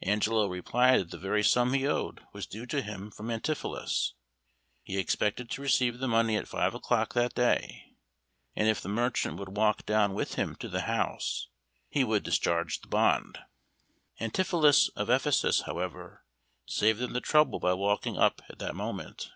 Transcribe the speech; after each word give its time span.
Angelo 0.00 0.46
replied 0.46 0.96
that 0.98 1.10
the 1.10 1.18
very 1.18 1.42
sum 1.44 1.74
he 1.74 1.86
owed 1.86 2.22
was 2.32 2.46
due 2.46 2.64
to 2.64 2.80
him 2.80 3.10
from 3.10 3.26
Antipholus; 3.30 4.14
he 4.82 4.96
expected 4.96 5.50
to 5.50 5.60
receive 5.60 5.98
the 5.98 6.08
money 6.08 6.36
at 6.36 6.48
five 6.48 6.72
o'clock 6.74 7.12
that 7.12 7.34
day, 7.34 7.92
and 8.56 8.66
if 8.66 8.80
the 8.80 8.88
merchant 8.88 9.36
would 9.38 9.58
walk 9.58 9.84
down 9.84 10.14
with 10.14 10.36
him 10.36 10.56
to 10.56 10.70
the 10.70 10.84
house, 10.88 11.48
he 11.90 12.02
would 12.02 12.22
discharge 12.22 12.80
the 12.80 12.88
bond. 12.88 13.38
Antipholus 14.18 14.88
of 14.96 15.10
Ephesus, 15.10 15.60
however, 15.66 16.24
saved 16.64 16.98
them 16.98 17.12
the 17.12 17.20
trouble 17.20 17.58
by 17.58 17.74
walking 17.74 18.16
up 18.16 18.40
at 18.48 18.58
that 18.60 18.74
moment. 18.74 19.32